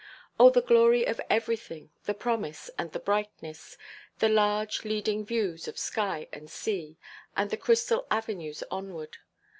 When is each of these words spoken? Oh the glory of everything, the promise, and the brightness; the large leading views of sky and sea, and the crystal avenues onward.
Oh 0.39 0.49
the 0.49 0.63
glory 0.63 1.05
of 1.05 1.21
everything, 1.29 1.91
the 2.05 2.15
promise, 2.15 2.71
and 2.75 2.91
the 2.91 2.97
brightness; 2.99 3.77
the 4.17 4.29
large 4.29 4.83
leading 4.83 5.23
views 5.23 5.67
of 5.67 5.77
sky 5.77 6.27
and 6.33 6.49
sea, 6.49 6.97
and 7.37 7.51
the 7.51 7.55
crystal 7.57 8.07
avenues 8.09 8.63
onward. 8.71 9.17